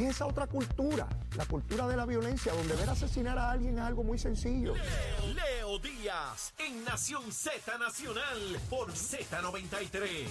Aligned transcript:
Es 0.00 0.16
esa 0.16 0.26
otra 0.26 0.46
cultura, 0.46 1.06
la 1.36 1.44
cultura 1.44 1.86
de 1.86 1.94
la 1.94 2.06
violencia, 2.06 2.54
donde 2.54 2.74
ver 2.74 2.88
asesinar 2.88 3.36
a 3.36 3.50
alguien 3.50 3.74
es 3.76 3.84
algo 3.84 4.02
muy 4.02 4.16
sencillo. 4.16 4.74
Leo, 4.74 5.34
Leo 5.34 5.78
Díaz 5.78 6.54
en 6.56 6.82
Nación 6.86 7.30
Z 7.30 7.76
Nacional 7.76 8.38
por 8.70 8.90
Z93. 8.92 10.26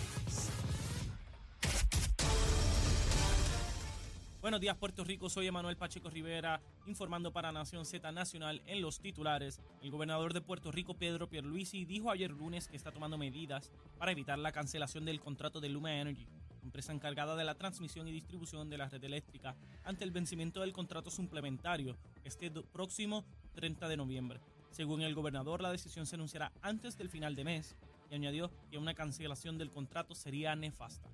Buenos 4.42 4.60
días 4.60 4.76
Puerto 4.76 5.04
Rico, 5.04 5.30
soy 5.30 5.46
Emanuel 5.46 5.78
Pacheco 5.78 6.10
Rivera 6.10 6.60
informando 6.88 7.32
para 7.32 7.52
Nación 7.52 7.86
Z 7.86 8.12
Nacional 8.12 8.64
en 8.66 8.82
los 8.82 9.00
titulares. 9.00 9.62
El 9.84 9.92
gobernador 9.92 10.34
de 10.34 10.42
Puerto 10.42 10.72
Rico 10.72 10.96
Pedro 10.96 11.30
Pierluisi 11.30 11.86
dijo 11.86 12.10
ayer 12.10 12.32
lunes 12.32 12.68
que 12.68 12.76
está 12.76 12.92
tomando 12.92 13.20
medidas 13.20 13.72
para 14.00 14.14
evitar 14.14 14.40
la 14.40 14.52
cancelación 14.52 15.06
del 15.06 15.20
contrato 15.20 15.60
de 15.62 15.70
Luma 15.70 15.94
Energy, 15.94 16.26
empresa 16.70 16.94
encargada 16.94 17.36
de 17.36 17.44
la 17.44 17.56
transmisión 17.56 18.08
y 18.08 18.12
distribución 18.12 18.70
de 18.70 18.78
la 18.78 18.88
red 18.88 19.04
eléctrica, 19.04 19.56
ante 19.84 20.04
el 20.04 20.12
vencimiento 20.12 20.62
del 20.62 20.72
contrato 20.72 21.10
suplementario 21.10 21.98
este 22.23 22.52
próximo 22.52 23.26
30 23.55 23.88
de 23.88 23.98
noviembre. 23.98 24.40
Según 24.70 25.02
el 25.02 25.16
gobernador, 25.16 25.62
la 25.63 25.72
decisión 25.72 26.05
se 26.05 26.16
anunciará 26.16 26.52
antes 26.62 26.96
del 26.96 27.10
final 27.10 27.36
de 27.36 27.44
mes 27.44 27.76
y 28.12 28.16
añadió 28.16 28.52
que 28.70 28.77
una 28.77 28.94
cancelación 28.94 29.58
del 29.58 29.72
contrato 29.72 30.13
sería 30.13 30.55
nefasta. 30.55 31.10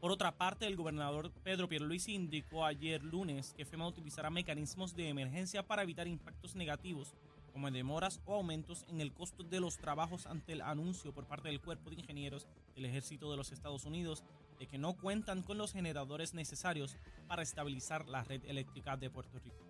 Por 0.00 0.12
otra 0.12 0.32
parte, 0.32 0.66
el 0.66 0.76
gobernador 0.76 1.30
Pedro 1.44 1.68
Pierluisi 1.68 2.14
indicó 2.14 2.64
ayer 2.64 3.04
lunes 3.04 3.52
que 3.54 3.66
FEMA 3.66 3.86
utilizará 3.86 4.30
mecanismos 4.30 4.96
de 4.96 5.10
emergencia 5.10 5.62
para 5.62 5.82
evitar 5.82 6.08
impactos 6.08 6.54
negativos 6.54 7.14
como 7.50 7.70
demoras 7.70 8.20
o 8.24 8.34
aumentos 8.34 8.84
en 8.88 9.00
el 9.00 9.12
costo 9.12 9.42
de 9.42 9.60
los 9.60 9.76
trabajos 9.76 10.26
ante 10.26 10.52
el 10.52 10.62
anuncio 10.62 11.12
por 11.12 11.26
parte 11.26 11.48
del 11.48 11.60
Cuerpo 11.60 11.90
de 11.90 11.96
Ingenieros 11.96 12.46
del 12.74 12.86
Ejército 12.86 13.30
de 13.30 13.36
los 13.36 13.52
Estados 13.52 13.84
Unidos 13.84 14.24
de 14.60 14.66
que 14.66 14.78
no 14.78 14.92
cuentan 14.92 15.42
con 15.42 15.56
los 15.56 15.72
generadores 15.72 16.34
necesarios 16.34 16.94
para 17.26 17.42
estabilizar 17.42 18.06
la 18.06 18.22
red 18.22 18.44
eléctrica 18.44 18.94
de 18.94 19.08
Puerto 19.08 19.38
Rico. 19.38 19.64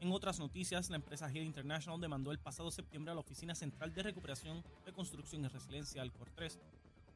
En 0.00 0.12
otras 0.12 0.38
noticias, 0.38 0.90
la 0.90 0.96
empresa 0.96 1.28
Hill 1.28 1.42
International 1.42 2.00
demandó 2.00 2.30
el 2.30 2.38
pasado 2.38 2.70
septiembre 2.70 3.10
a 3.10 3.14
la 3.14 3.20
Oficina 3.20 3.56
Central 3.56 3.92
de 3.92 4.04
Recuperación, 4.04 4.62
Reconstrucción 4.86 5.44
y 5.44 5.48
Resiliencia, 5.48 6.02
al 6.02 6.12
COR3, 6.12 6.56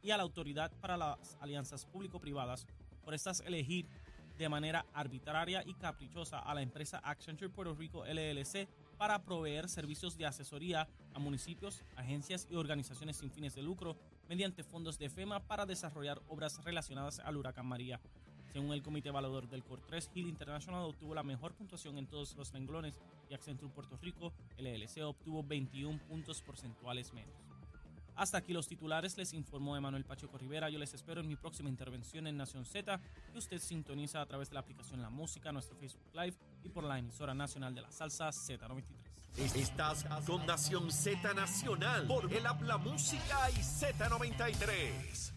y 0.03 0.11
a 0.11 0.16
la 0.16 0.25
Autoridad 0.25 0.72
para 0.81 0.97
las 0.97 1.36
Alianzas 1.41 1.86
Público-Privadas 1.86 2.66
por 3.05 3.14
estas 3.14 3.41
elegir 3.41 3.86
de 4.36 4.48
manera 4.48 4.84
arbitraria 4.92 5.62
y 5.64 5.75
caprichosa 5.75 6.41
a 6.41 6.55
la 6.55 6.62
empresa 6.62 6.98
Accenture 6.98 7.50
Puerto 7.50 7.75
Rico 7.75 8.05
LLC 8.05 8.69
para 8.98 9.22
proveer 9.22 9.69
servicios 9.69 10.16
de 10.16 10.27
asesoría 10.27 10.88
a 11.14 11.19
municipios, 11.20 11.83
agencias 11.94 12.48
y 12.50 12.56
organizaciones 12.56 13.16
sin 13.16 13.31
fines 13.31 13.55
de 13.55 13.62
lucro 13.62 13.97
mediante 14.28 14.62
fondos 14.62 14.98
de 14.98 15.08
FEMA 15.08 15.41
para 15.41 15.66
desarrollar 15.66 16.20
obras 16.28 16.62
relacionadas 16.64 17.20
al 17.20 17.36
huracán 17.36 17.66
María. 17.66 18.00
Según 18.52 18.72
el 18.72 18.82
comité 18.82 19.10
evaluador 19.10 19.48
del 19.48 19.64
COR 19.64 19.80
3, 19.82 20.10
Hill 20.14 20.28
International 20.28 20.84
obtuvo 20.84 21.14
la 21.14 21.22
mejor 21.22 21.52
puntuación 21.55 21.98
en 21.98 22.06
todos 22.06 22.34
los 22.36 22.52
renglones 22.52 22.98
y 23.28 23.34
Accenture 23.34 23.72
Puerto 23.72 23.97
Rico 23.98 24.32
LLC 24.58 25.02
obtuvo 25.02 25.42
21 25.42 25.98
puntos 26.08 26.41
porcentuales 26.42 27.12
menos. 27.12 27.45
Hasta 28.17 28.39
aquí 28.39 28.55
los 28.55 28.67
titulares, 28.67 29.19
les 29.19 29.34
informó 29.34 29.77
Emanuel 29.77 30.05
Pacheco 30.05 30.39
Rivera. 30.39 30.70
Yo 30.70 30.78
les 30.78 30.95
espero 30.95 31.20
en 31.20 31.28
mi 31.28 31.36
próxima 31.36 31.69
intervención 31.69 32.27
en 32.27 32.39
Nación 32.39 32.64
Z, 32.64 32.98
que 33.31 33.39
usted 33.39 33.59
sintoniza 33.59 34.22
a 34.22 34.27
través 34.27 34.48
de 34.48 34.55
la 34.55 34.61
aplicación 34.61 35.03
La 35.03 35.11
Música, 35.11 35.53
nuestro 35.53 35.77
Facebook 35.77 36.09
Live 36.14 36.34
y 36.64 36.70
por 36.70 36.84
la 36.84 36.98
emisora 36.98 37.34
nacional 37.34 37.75
de 37.75 37.83
la 37.83 37.92
salsa 37.92 38.28
Z93. 38.28 38.84
Estás 39.55 40.06
con 40.27 40.47
Nación 40.47 40.91
Z 40.91 41.34
Nacional 41.34 42.06
por 42.06 42.33
el 42.33 42.47
Habla 42.47 42.78
Música 42.78 43.50
y 43.50 43.61
Z93. 43.61 45.33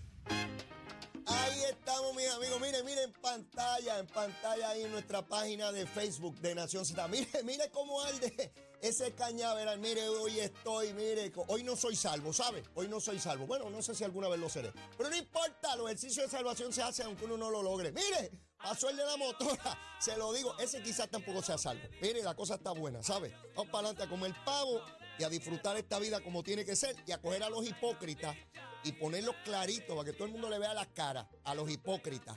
Ahí 1.26 1.60
estamos, 1.70 2.16
mis 2.16 2.30
amigos. 2.30 2.62
Miren, 2.62 2.86
miren 2.86 3.04
en 3.10 3.22
pantalla, 3.22 4.00
en 4.00 4.08
pantalla 4.08 4.70
ahí 4.70 4.84
en 4.84 4.92
nuestra 4.92 5.22
página 5.22 5.74
de 5.74 5.86
Facebook 5.86 6.40
de 6.40 6.56
Nación 6.56 6.86
Z. 6.86 7.06
Mire, 7.10 7.44
mire 7.44 7.70
cómo 7.72 8.02
arde 8.02 8.54
ese 8.82 9.14
cañaveral. 9.14 9.80
Mire, 9.80 10.08
hoy 10.10 10.40
estoy, 10.40 10.94
mire, 10.94 11.32
hoy 11.48 11.64
no 11.64 11.76
soy 11.76 11.96
salvo, 11.96 12.34
¿sabe? 12.34 12.64
Hoy 12.76 12.88
no 12.88 13.00
soy 13.00 13.20
salvo. 13.20 13.46
Bueno, 13.46 13.70
no 13.70 13.82
sé 13.82 13.96
si 13.96 14.04
alguna 14.04 14.28
vez 14.28 14.40
lo 14.40 14.50
seré. 14.50 14.72
Pero 14.98 15.10
no 15.10 15.16
importa, 15.16 15.76
los 15.76 15.88
ejercicios 15.88 16.26
de 16.26 16.38
salvación 16.38 16.72
se 16.74 16.82
hacen 16.82 17.08
aunque 17.08 17.26
uno 17.26 17.38
no 17.38 17.50
lo 17.50 17.62
logre. 17.62 17.92
Mire, 17.92 18.32
pasó 18.58 18.90
el 18.90 18.98
de 18.98 19.06
la 19.06 19.18
motora. 19.18 19.78
Se 20.00 20.16
lo 20.16 20.32
digo, 20.32 20.58
ese 20.60 20.82
quizás 20.82 21.10
tampoco 21.10 21.42
sea 21.42 21.58
salvo. 21.58 21.84
Mire, 22.02 22.24
la 22.24 22.36
cosa 22.36 22.56
está 22.56 22.72
buena, 22.72 23.04
¿sabe? 23.04 23.36
Vamos 23.56 23.72
para 23.72 23.90
adelante 23.90 24.04
a 24.04 24.10
comer 24.10 24.34
pavo 24.46 24.82
y 25.18 25.24
a 25.24 25.30
disfrutar 25.30 25.76
esta 25.76 26.00
vida 26.00 26.22
como 26.22 26.42
tiene 26.44 26.64
que 26.64 26.76
ser 26.76 26.96
y 27.06 27.12
a 27.12 27.22
coger 27.22 27.44
a 27.44 27.50
los 27.50 27.68
hipócritas 27.68 28.36
y 28.84 28.94
ponerlos 28.94 29.36
claritos 29.44 29.96
para 29.96 30.06
que 30.06 30.14
todo 30.14 30.26
el 30.26 30.32
mundo 30.32 30.50
le 30.50 30.58
vea 30.58 30.74
las 30.74 30.88
caras 30.88 31.28
a 31.44 31.54
los 31.54 31.70
hipócritas. 31.70 32.36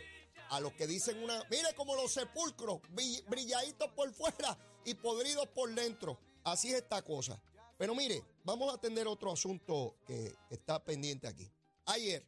A 0.50 0.60
los 0.60 0.72
que 0.74 0.86
dicen 0.86 1.22
una, 1.22 1.42
mire 1.50 1.74
como 1.76 1.94
los 1.94 2.12
sepulcros, 2.12 2.80
brilladitos 3.28 3.90
por 3.92 4.12
fuera 4.12 4.58
y 4.84 4.94
podridos 4.94 5.46
por 5.48 5.72
dentro. 5.74 6.18
Así 6.44 6.70
es 6.70 6.82
esta 6.82 7.02
cosa. 7.02 7.40
Pero 7.78 7.94
mire, 7.94 8.24
vamos 8.44 8.70
a 8.70 8.76
atender 8.76 9.06
otro 9.06 9.32
asunto 9.32 9.96
que 10.06 10.34
está 10.50 10.84
pendiente 10.84 11.26
aquí. 11.26 11.50
Ayer, 11.86 12.24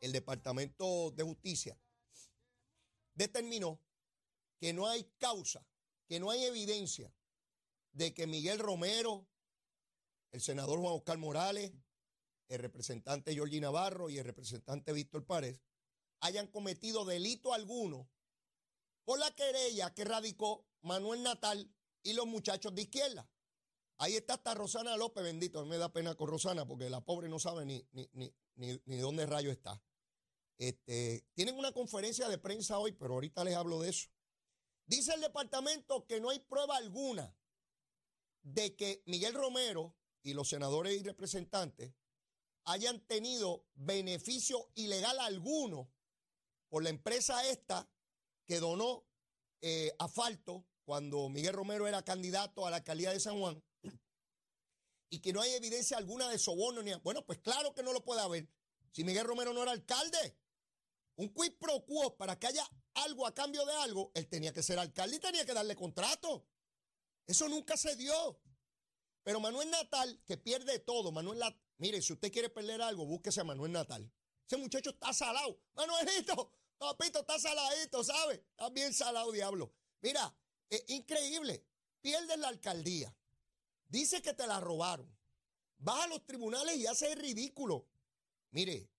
el 0.00 0.12
Departamento 0.12 1.10
de 1.10 1.22
Justicia 1.24 1.76
determinó 3.14 3.80
que 4.58 4.72
no 4.72 4.86
hay 4.86 5.04
causa, 5.18 5.66
que 6.06 6.20
no 6.20 6.30
hay 6.30 6.44
evidencia 6.44 7.12
de 7.92 8.12
que 8.12 8.26
Miguel 8.26 8.58
Romero, 8.58 9.26
el 10.32 10.40
senador 10.40 10.78
Juan 10.80 10.94
Oscar 10.94 11.18
Morales, 11.18 11.72
el 12.48 12.58
representante 12.60 13.34
Georgie 13.34 13.60
Navarro 13.60 14.10
y 14.10 14.18
el 14.18 14.24
representante 14.24 14.92
Víctor 14.92 15.24
Párez 15.24 15.60
hayan 16.20 16.46
cometido 16.46 17.04
delito 17.04 17.52
alguno 17.52 18.08
por 19.04 19.18
la 19.18 19.30
querella 19.34 19.94
que 19.94 20.04
radicó 20.04 20.66
Manuel 20.82 21.22
Natal 21.22 21.68
y 22.06 22.12
los 22.12 22.26
muchachos 22.26 22.74
de 22.74 22.82
izquierda. 22.82 23.28
Ahí 23.98 24.14
está 24.14 24.34
hasta 24.34 24.54
Rosana 24.54 24.96
López, 24.96 25.24
bendito. 25.24 25.58
A 25.58 25.64
mí 25.64 25.68
me 25.68 25.78
da 25.78 25.92
pena 25.92 26.14
con 26.14 26.28
Rosana 26.28 26.66
porque 26.66 26.88
la 26.88 27.04
pobre 27.04 27.28
no 27.28 27.38
sabe 27.40 27.66
ni, 27.66 27.84
ni, 27.92 28.08
ni, 28.12 28.80
ni, 28.84 28.96
dónde 28.98 29.26
rayo 29.26 29.50
está. 29.50 29.82
Este, 30.58 31.26
tienen 31.34 31.56
una 31.56 31.72
conferencia 31.72 32.28
de 32.28 32.38
prensa 32.38 32.78
hoy, 32.78 32.92
pero 32.92 33.14
ahorita 33.14 33.42
les 33.42 33.56
hablo 33.56 33.80
de 33.80 33.90
eso. 33.90 34.08
Dice 34.86 35.14
el 35.14 35.20
departamento 35.20 36.06
que 36.06 36.20
no 36.20 36.30
hay 36.30 36.38
prueba 36.38 36.76
alguna 36.76 37.34
de 38.42 38.76
que 38.76 39.02
Miguel 39.06 39.34
Romero 39.34 39.96
y 40.22 40.34
los 40.34 40.48
senadores 40.48 40.94
y 40.94 41.02
representantes 41.02 41.92
hayan 42.64 43.00
tenido 43.06 43.66
beneficio 43.74 44.70
ilegal 44.74 45.18
alguno 45.18 45.90
por 46.68 46.84
la 46.84 46.90
empresa 46.90 47.48
esta 47.48 47.90
que 48.44 48.60
donó 48.60 49.04
eh, 49.60 49.92
asfalto 49.98 50.64
cuando 50.86 51.28
Miguel 51.28 51.52
Romero 51.52 51.86
era 51.86 52.02
candidato 52.02 52.66
a 52.66 52.70
la 52.70 52.76
alcaldía 52.76 53.10
de 53.10 53.20
San 53.20 53.38
Juan 53.38 53.62
y 55.10 55.20
que 55.20 55.34
no 55.34 55.42
hay 55.42 55.52
evidencia 55.52 55.98
alguna 55.98 56.30
de 56.30 56.38
soborno 56.38 56.82
ni 56.82 56.94
bueno 56.94 57.26
pues 57.26 57.38
claro 57.40 57.74
que 57.74 57.82
no 57.82 57.92
lo 57.92 58.02
puede 58.02 58.22
haber 58.22 58.48
si 58.92 59.04
Miguel 59.04 59.26
Romero 59.26 59.52
no 59.52 59.62
era 59.62 59.72
alcalde 59.72 60.38
un 61.16 61.28
quid 61.28 61.52
pro 61.58 61.84
quo 61.84 62.16
para 62.16 62.38
que 62.38 62.46
haya 62.46 62.66
algo 62.94 63.26
a 63.26 63.34
cambio 63.34 63.66
de 63.66 63.74
algo 63.74 64.10
él 64.14 64.26
tenía 64.28 64.54
que 64.54 64.62
ser 64.62 64.78
alcalde 64.78 65.16
y 65.16 65.20
tenía 65.20 65.44
que 65.44 65.52
darle 65.52 65.76
contrato 65.76 66.46
eso 67.26 67.48
nunca 67.50 67.76
se 67.76 67.94
dio 67.96 68.40
pero 69.22 69.40
Manuel 69.40 69.70
Natal 69.70 70.22
que 70.24 70.38
pierde 70.38 70.78
todo 70.78 71.12
Manuel 71.12 71.42
Mire, 71.78 72.00
si 72.00 72.12
usted 72.12 72.32
quiere 72.32 72.48
perder 72.48 72.80
algo, 72.80 73.04
búsquese 73.04 73.40
a 73.40 73.44
Manuel 73.44 73.72
Natal. 73.72 74.10
Ese 74.46 74.56
muchacho 74.56 74.90
está 74.90 75.12
salado. 75.12 75.60
Manuelito, 75.74 76.52
papito, 76.78 77.20
está 77.20 77.38
saladito, 77.38 78.02
¿sabe? 78.02 78.46
Está 78.50 78.70
bien 78.70 78.94
salado, 78.94 79.30
diablo. 79.32 79.74
Mira, 80.00 80.34
es 80.70 80.84
increíble. 80.88 81.64
Pierdes 82.00 82.38
la 82.38 82.48
alcaldía. 82.48 83.14
Dice 83.88 84.22
que 84.22 84.34
te 84.34 84.46
la 84.46 84.60
robaron. 84.60 85.16
Vas 85.78 86.04
a 86.04 86.06
los 86.08 86.24
tribunales 86.26 86.76
y 86.76 86.86
hace 86.86 87.12
el 87.12 87.18
ridículo. 87.18 87.86
Mire, 88.50 88.90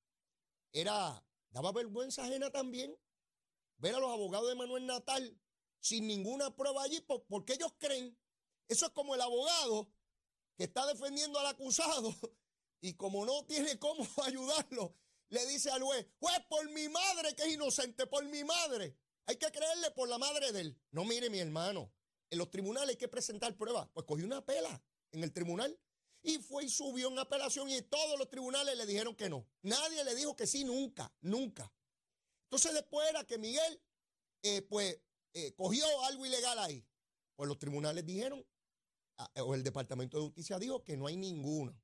era, 0.71 1.23
daba 1.49 1.71
vergüenza 1.71 2.23
ajena 2.23 2.51
también 2.51 2.97
ver 3.77 3.95
a 3.95 3.99
los 3.99 4.11
abogados 4.11 4.49
de 4.49 4.55
Manuel 4.55 4.85
Natal 4.85 5.39
sin 5.79 6.07
ninguna 6.07 6.55
prueba 6.55 6.83
allí, 6.83 7.01
porque 7.27 7.53
ellos 7.53 7.73
creen. 7.77 8.17
Eso 8.67 8.87
es 8.87 8.91
como 8.91 9.15
el 9.15 9.21
abogado 9.21 9.89
que 10.57 10.65
está 10.65 10.85
defendiendo 10.85 11.39
al 11.39 11.47
acusado 11.47 12.13
y 12.81 12.93
como 12.95 13.25
no 13.25 13.45
tiene 13.45 13.79
cómo 13.79 14.05
ayudarlo, 14.25 14.95
le 15.29 15.45
dice 15.47 15.69
al 15.71 15.83
juez, 15.83 16.05
juez, 16.19 16.39
por 16.49 16.69
mi 16.71 16.89
madre 16.89 17.35
que 17.35 17.43
es 17.43 17.53
inocente, 17.53 18.07
por 18.07 18.23
mi 18.25 18.43
madre. 18.43 18.97
Hay 19.27 19.35
que 19.35 19.51
creerle 19.51 19.91
por 19.91 20.07
la 20.07 20.17
madre 20.17 20.51
de 20.53 20.61
él. 20.61 20.81
No, 20.91 21.03
mire, 21.03 21.29
mi 21.29 21.39
hermano, 21.39 21.91
en 22.29 22.37
los 22.37 22.49
tribunales 22.49 22.91
hay 22.91 22.95
que 22.95 23.09
presentar 23.09 23.55
pruebas. 23.57 23.87
Pues 23.93 24.05
cogió 24.05 24.25
una 24.25 24.45
pela 24.45 24.81
en 25.11 25.23
el 25.23 25.33
tribunal 25.33 25.77
y 26.23 26.39
fue 26.39 26.65
y 26.65 26.69
subió 26.69 27.09
en 27.09 27.19
apelación 27.19 27.69
y 27.69 27.81
todos 27.81 28.17
los 28.17 28.29
tribunales 28.29 28.77
le 28.77 28.85
dijeron 28.85 29.15
que 29.15 29.29
no. 29.29 29.45
Nadie 29.61 30.03
le 30.05 30.15
dijo 30.15 30.35
que 30.35 30.47
sí, 30.47 30.63
nunca, 30.63 31.13
nunca. 31.21 31.71
Entonces 32.43 32.73
después 32.73 33.09
era 33.09 33.25
que 33.25 33.37
Miguel, 33.37 33.81
eh, 34.43 34.61
pues, 34.61 34.97
eh, 35.33 35.53
cogió 35.55 35.85
algo 36.05 36.25
ilegal 36.25 36.57
ahí. 36.59 36.85
Pues 37.35 37.49
los 37.49 37.59
tribunales 37.59 38.05
dijeron, 38.05 38.45
ah, 39.17 39.29
o 39.43 39.55
el 39.55 39.63
Departamento 39.63 40.17
de 40.17 40.23
Justicia 40.23 40.57
dijo 40.57 40.83
que 40.83 40.95
no 40.95 41.05
hay 41.05 41.17
ninguno. 41.17 41.77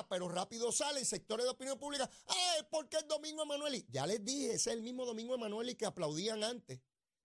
Ah, 0.00 0.06
pero 0.08 0.28
rápido 0.28 0.72
salen 0.72 1.04
sectores 1.04 1.44
de 1.44 1.50
opinión 1.50 1.78
pública. 1.78 2.08
Ah, 2.26 2.54
es 2.58 2.64
porque 2.70 2.96
es 2.96 3.06
Domingo 3.06 3.42
Emanueli. 3.42 3.84
Ya 3.90 4.06
les 4.06 4.24
dije, 4.24 4.46
ese 4.46 4.70
es 4.70 4.76
el 4.76 4.82
mismo 4.82 5.04
Domingo 5.04 5.34
Emanueli 5.34 5.74
que 5.74 5.84
aplaudían 5.84 6.42
antes 6.42 6.80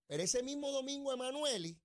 Pero 0.07 0.22
ese 0.22 0.44
mismo 0.44 0.72
domingo 0.72 1.13
Emanueli 1.13 1.80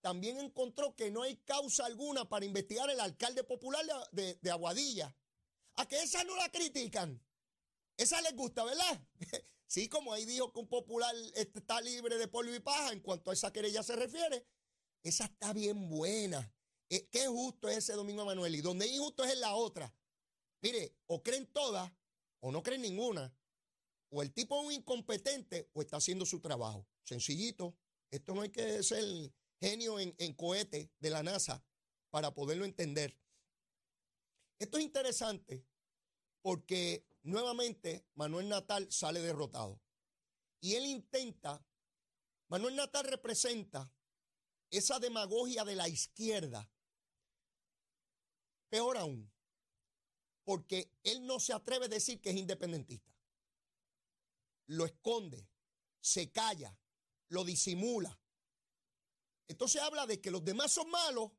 también 0.00 0.38
encontró 0.38 0.94
que 0.94 1.10
no 1.10 1.22
hay 1.22 1.38
causa 1.38 1.86
alguna 1.86 2.28
para 2.28 2.44
investigar 2.44 2.88
al 2.88 3.00
alcalde 3.00 3.42
popular 3.42 3.84
de, 4.12 4.38
Aguadilla. 4.48 5.12
A 5.74 5.88
que 5.88 6.00
esa 6.00 6.22
no 6.22 6.36
la 6.36 6.48
critican. 6.52 7.20
Esa 7.96 8.20
les 8.20 8.36
gusta, 8.36 8.62
¿verdad? 8.62 9.08
sí, 9.66 9.88
como 9.88 10.12
ahí 10.12 10.24
dijo 10.24 10.52
que 10.52 10.60
un 10.60 10.68
popular 10.68 11.12
está 11.34 11.80
libre 11.80 12.16
de 12.16 12.28
polvo 12.28 12.54
y 12.54 12.60
paja 12.60 12.92
en 12.92 13.00
cuanto 13.00 13.30
a 13.30 13.34
esa 13.34 13.52
querella 13.52 13.82
se 13.82 13.96
refiere. 13.96 14.46
Esa 15.02 15.24
está 15.24 15.52
bien 15.52 15.88
buena. 15.88 16.54
Eh, 16.90 17.08
qué 17.10 17.26
justo 17.26 17.68
es 17.68 17.78
ese 17.78 17.94
domingo 17.94 18.22
Emanuel. 18.22 18.54
Y 18.54 18.60
donde 18.60 18.86
injusto 18.86 19.24
es 19.24 19.32
en 19.32 19.40
la 19.40 19.56
otra. 19.56 19.92
Mire, 20.60 20.96
o 21.06 21.22
creen 21.22 21.46
todas 21.52 21.90
o 22.40 22.50
no 22.52 22.62
creen 22.62 22.82
ninguna. 22.82 23.34
O 24.10 24.22
el 24.22 24.32
tipo 24.32 24.60
es 24.60 24.66
un 24.66 24.72
incompetente 24.72 25.70
o 25.74 25.82
está 25.82 25.98
haciendo 25.98 26.24
su 26.24 26.40
trabajo. 26.40 26.86
Sencillito. 27.04 27.76
Esto 28.10 28.34
no 28.34 28.42
hay 28.42 28.50
que 28.50 28.82
ser 28.82 29.04
genio 29.60 30.00
en, 30.00 30.14
en 30.18 30.32
cohete 30.34 30.90
de 30.98 31.10
la 31.10 31.22
NASA 31.22 31.62
para 32.10 32.32
poderlo 32.32 32.64
entender. 32.64 33.18
Esto 34.58 34.78
es 34.78 34.84
interesante 34.84 35.66
porque 36.40 37.06
nuevamente 37.22 38.06
Manuel 38.14 38.48
Natal 38.48 38.90
sale 38.90 39.20
derrotado. 39.20 39.80
Y 40.60 40.74
él 40.74 40.86
intenta, 40.86 41.64
Manuel 42.48 42.76
Natal 42.76 43.04
representa 43.04 43.92
esa 44.70 44.98
demagogia 44.98 45.64
de 45.64 45.76
la 45.76 45.88
izquierda. 45.88 46.70
Peor 48.68 48.98
aún, 48.98 49.30
porque 50.48 50.90
él 51.04 51.26
no 51.26 51.40
se 51.40 51.52
atreve 51.52 51.84
a 51.84 51.88
decir 51.88 52.22
que 52.22 52.30
es 52.30 52.36
independentista. 52.36 53.14
Lo 54.64 54.86
esconde, 54.86 55.46
se 56.00 56.32
calla, 56.32 56.74
lo 57.28 57.44
disimula. 57.44 58.18
Entonces 59.46 59.82
habla 59.82 60.06
de 60.06 60.22
que 60.22 60.30
los 60.30 60.42
demás 60.42 60.72
son 60.72 60.90
malos 60.90 61.32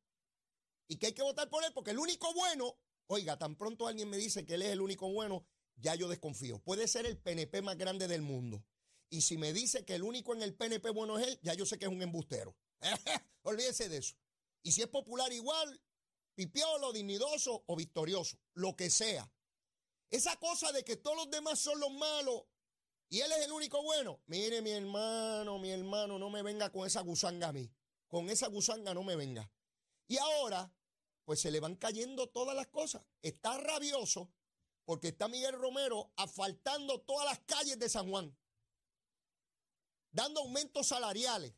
y 0.88 0.98
que 0.98 1.08
hay 1.08 1.14
que 1.14 1.24
votar 1.24 1.50
por 1.50 1.64
él 1.64 1.74
porque 1.74 1.90
el 1.90 1.98
único 1.98 2.32
bueno, 2.36 2.78
oiga, 3.08 3.36
tan 3.40 3.56
pronto 3.56 3.88
alguien 3.88 4.12
me 4.12 4.18
dice 4.18 4.46
que 4.46 4.54
él 4.54 4.62
es 4.62 4.74
el 4.74 4.82
único 4.82 5.12
bueno, 5.12 5.44
ya 5.78 5.96
yo 5.96 6.08
desconfío. 6.08 6.60
Puede 6.60 6.88
ser 6.88 7.08
el 7.08 7.18
PNP 7.18 7.64
más 7.64 7.80
grande 7.80 8.08
del 8.08 8.22
mundo. 8.22 8.64
Y 9.10 9.22
si 9.22 9.40
me 9.40 9.54
dice 9.54 9.86
que 9.86 9.96
el 9.96 10.04
único 10.04 10.36
en 10.36 10.44
el 10.44 10.54
PNP 10.54 10.88
bueno 10.92 11.18
es 11.18 11.30
él, 11.30 11.40
ya 11.42 11.56
yo 11.56 11.66
sé 11.66 11.80
que 11.80 11.86
es 11.86 11.92
un 11.92 12.04
embustero. 12.04 12.56
Olvídese 13.42 13.90
de 13.90 13.98
eso. 13.98 14.16
Y 14.62 14.72
si 14.72 14.84
es 14.84 14.88
popular 14.88 15.34
igual, 15.34 15.82
pipiolo, 16.40 16.94
dignidoso 16.94 17.66
o 17.68 17.76
victorioso, 17.76 18.38
lo 18.54 18.74
que 18.74 18.90
sea. 18.90 19.30
Esa 20.10 20.38
cosa 20.38 20.72
de 20.72 20.86
que 20.86 20.96
todos 20.96 21.18
los 21.18 21.30
demás 21.30 21.60
son 21.60 21.78
los 21.82 21.92
malos 21.92 22.44
y 23.10 23.20
él 23.20 23.30
es 23.34 23.46
el 23.46 23.52
único 23.52 23.84
bueno. 23.84 24.22
Mire, 24.28 24.62
mi 24.62 24.72
hermano, 24.72 25.60
mi 25.60 25.70
hermano, 25.70 26.18
no 26.18 26.30
me 26.30 26.42
venga 26.42 26.72
con 26.72 26.88
esa 26.88 27.02
gusanga 27.02 27.50
a 27.50 27.52
mí. 27.52 27.70
Con 28.08 28.30
esa 28.30 28.48
gusanga 28.48 28.94
no 28.94 29.04
me 29.04 29.18
venga. 29.18 29.52
Y 30.08 30.18
ahora, 30.18 30.74
pues 31.26 31.42
se 31.42 31.52
le 31.52 31.60
van 31.60 31.76
cayendo 31.76 32.28
todas 32.28 32.56
las 32.56 32.68
cosas. 32.68 33.04
Está 33.22 33.58
rabioso 33.58 34.32
porque 34.86 35.10
está 35.10 35.28
Miguel 35.28 35.60
Romero 35.60 36.14
asfaltando 36.16 37.02
todas 37.02 37.26
las 37.26 37.40
calles 37.40 37.78
de 37.78 37.90
San 37.90 38.10
Juan, 38.10 38.34
dando 40.10 40.40
aumentos 40.40 40.88
salariales, 40.88 41.54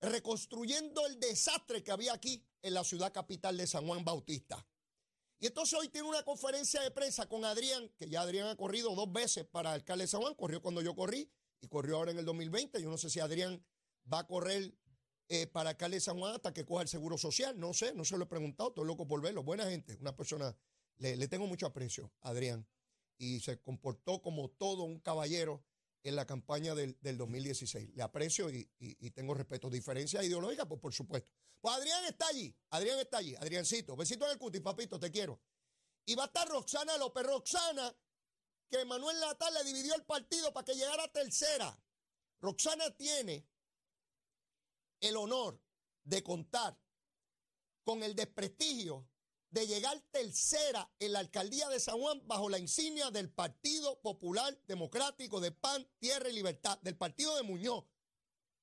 reconstruyendo 0.00 1.06
el 1.06 1.18
desastre 1.18 1.82
que 1.82 1.90
había 1.90 2.12
aquí 2.12 2.44
en 2.62 2.74
la 2.74 2.84
ciudad 2.84 3.12
capital 3.12 3.56
de 3.56 3.66
San 3.66 3.86
Juan 3.86 4.04
Bautista. 4.04 4.66
Y 5.40 5.46
entonces 5.46 5.78
hoy 5.78 5.88
tiene 5.88 6.08
una 6.08 6.24
conferencia 6.24 6.82
de 6.82 6.90
prensa 6.90 7.28
con 7.28 7.44
Adrián, 7.44 7.88
que 7.96 8.08
ya 8.08 8.22
Adrián 8.22 8.48
ha 8.48 8.56
corrido 8.56 8.94
dos 8.94 9.12
veces 9.12 9.44
para 9.44 9.72
alcalde 9.72 10.04
de 10.04 10.08
San 10.08 10.20
Juan, 10.20 10.34
corrió 10.34 10.60
cuando 10.60 10.82
yo 10.82 10.96
corrí 10.96 11.30
y 11.60 11.68
corrió 11.68 11.96
ahora 11.96 12.10
en 12.10 12.18
el 12.18 12.24
2020. 12.24 12.82
Yo 12.82 12.90
no 12.90 12.98
sé 12.98 13.08
si 13.08 13.20
Adrián 13.20 13.64
va 14.12 14.20
a 14.20 14.26
correr 14.26 14.74
eh, 15.28 15.46
para 15.46 15.70
alcalde 15.70 15.98
de 15.98 16.00
San 16.00 16.18
Juan 16.18 16.34
hasta 16.34 16.52
que 16.52 16.64
coja 16.64 16.82
el 16.82 16.88
seguro 16.88 17.18
social, 17.18 17.58
no 17.58 17.72
sé, 17.72 17.94
no 17.94 18.04
se 18.04 18.16
lo 18.16 18.24
he 18.24 18.26
preguntado, 18.26 18.70
estoy 18.70 18.86
loco 18.86 19.06
por 19.06 19.20
verlo. 19.20 19.42
Buena 19.42 19.64
gente, 19.66 19.96
una 20.00 20.16
persona 20.16 20.56
le, 20.96 21.28
tengo 21.28 21.46
mucho 21.46 21.66
aprecio, 21.66 22.10
Adrián, 22.22 22.66
y 23.16 23.40
se 23.40 23.60
comportó 23.60 24.20
como 24.22 24.48
todo 24.50 24.84
un 24.84 24.98
caballero 24.98 25.62
en 26.08 26.16
la 26.16 26.26
campaña 26.26 26.74
del, 26.74 26.96
2016. 27.02 27.90
Le 27.94 28.02
aprecio 28.02 28.50
y, 28.50 28.64
tengo 29.10 29.34
respeto. 29.34 29.70
Diferencia 29.70 30.22
ideológica, 30.22 30.66
pues 30.66 30.80
por 30.80 30.92
supuesto. 30.92 31.30
Pues 31.60 31.74
Adrián 31.74 32.04
está 32.04 32.28
allí, 32.28 32.54
Adrián 32.70 32.98
está 33.00 33.18
allí, 33.18 33.34
Adriancito, 33.34 33.96
besito 33.96 34.24
en 34.26 34.32
el 34.32 34.38
cuti, 34.38 34.60
papito, 34.60 34.98
te 34.98 35.10
quiero. 35.10 35.40
Y 36.06 36.14
va 36.14 36.24
a 36.24 36.26
estar 36.26 36.48
Roxana 36.48 36.96
López, 36.96 37.24
Roxana, 37.24 37.94
que 38.70 38.84
Manuel 38.84 39.18
Natal 39.20 39.52
le 39.54 39.64
dividió 39.64 39.94
el 39.94 40.04
partido 40.04 40.52
para 40.52 40.64
que 40.64 40.74
llegara 40.74 41.04
a 41.04 41.12
tercera. 41.12 41.78
Roxana 42.40 42.90
tiene 42.96 43.46
el 45.00 45.16
honor 45.16 45.60
de 46.04 46.22
contar 46.22 46.78
con 47.82 48.02
el 48.02 48.14
desprestigio 48.14 49.08
de 49.50 49.66
llegar 49.66 49.98
tercera 50.10 50.90
en 50.98 51.12
la 51.12 51.20
alcaldía 51.20 51.68
de 51.68 51.80
San 51.80 51.98
Juan 51.98 52.20
bajo 52.26 52.48
la 52.48 52.58
insignia 52.58 53.10
del 53.10 53.30
Partido 53.30 54.00
Popular 54.00 54.56
Democrático 54.66 55.40
de 55.40 55.52
PAN, 55.52 55.88
Tierra 55.98 56.28
y 56.28 56.34
Libertad, 56.34 56.78
del 56.82 56.96
partido 56.96 57.34
de 57.36 57.42
Muñoz, 57.42 57.84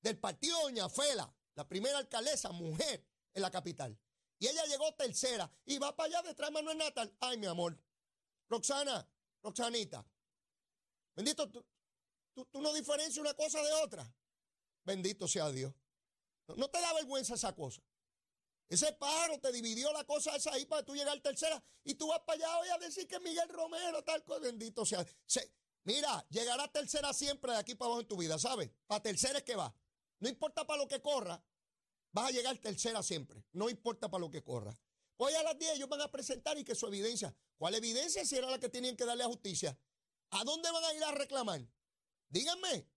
del 0.01 0.19
partido 0.19 0.61
Doña 0.61 0.87
Fela, 0.89 1.33
la 1.55 1.67
primera 1.67 1.97
alcaldesa 1.97 2.51
mujer 2.51 3.05
en 3.33 3.41
la 3.41 3.49
capital. 3.49 3.97
Y 4.37 4.47
ella 4.47 4.65
llegó 4.65 4.93
tercera 4.93 5.51
y 5.65 5.77
va 5.79 5.95
para 5.95 6.07
allá 6.09 6.29
detrás 6.29 6.49
de 6.49 6.53
Manuel 6.53 6.77
Natal. 6.77 7.15
Ay, 7.19 7.37
mi 7.37 7.47
amor. 7.47 7.79
Roxana, 8.49 9.07
Roxanita. 9.41 10.05
Bendito, 11.15 11.49
tú, 11.49 11.65
tú, 12.33 12.61
no 12.61 12.73
diferencias 12.73 13.17
una 13.17 13.33
cosa 13.33 13.61
de 13.61 13.71
otra. 13.83 14.13
Bendito 14.83 15.27
sea 15.27 15.49
Dios. 15.49 15.73
no 16.57 16.69
te 16.69 16.79
da 16.79 16.93
vergüenza 16.93 17.33
esa 17.33 17.55
cosa. 17.55 17.81
Ese 18.67 18.91
paro 18.93 19.39
te 19.39 19.51
dividió 19.51 19.93
la 19.93 20.03
cosa 20.05 20.35
esa 20.35 20.51
ahí 20.53 20.65
para 20.65 20.83
tú 20.83 20.95
llegar 20.95 21.19
tercera 21.21 21.63
y 21.83 21.93
tú 21.93 22.07
vas 22.07 22.19
para 22.21 22.37
allá 22.37 22.59
hoy 22.59 22.69
a 22.69 22.77
decir 22.79 23.07
que 23.07 23.19
Miguel 23.19 23.47
Romero, 23.49 24.03
tal 24.03 24.23
cosa, 24.23 24.39
bendito 24.39 24.85
sea. 24.85 25.05
mira, 25.83 26.25
llegará 26.29 26.67
tercera 26.71 27.13
siempre 27.13 27.51
de 27.51 27.59
aquí 27.59 27.75
para 27.75 27.87
abajo 27.87 28.01
en 28.01 28.07
tu 28.07 28.17
vida, 28.17 28.39
¿sabes? 28.39 28.71
Para 28.87 29.03
tercera 29.03 29.39
es 29.39 29.43
que 29.43 29.55
va. 29.55 29.73
No 30.19 30.29
importa 30.29 30.65
para 30.65 30.81
lo 30.81 30.87
que 30.87 31.01
corra, 31.01 31.43
vas 32.11 32.29
a 32.29 32.31
llegar 32.31 32.57
tercera 32.57 33.03
siempre. 33.03 33.43
No 33.51 33.69
importa 33.69 34.09
para 34.09 34.21
lo 34.21 34.31
que 34.31 34.43
corra. 34.43 34.75
Hoy 35.17 35.33
a 35.33 35.43
las 35.43 35.57
10 35.57 35.75
ellos 35.75 35.89
van 35.89 36.01
a 36.01 36.11
presentar 36.11 36.57
y 36.57 36.63
que 36.63 36.75
su 36.75 36.87
evidencia. 36.87 37.35
¿Cuál 37.57 37.75
evidencia 37.75 38.25
si 38.25 38.35
era 38.35 38.49
la 38.49 38.59
que 38.59 38.69
tenían 38.69 38.97
que 38.97 39.05
darle 39.05 39.23
a 39.23 39.27
justicia? 39.27 39.77
¿A 40.31 40.43
dónde 40.43 40.71
van 40.71 40.83
a 40.83 40.93
ir 40.93 41.03
a 41.03 41.11
reclamar? 41.11 41.61
Díganme. 42.29 42.87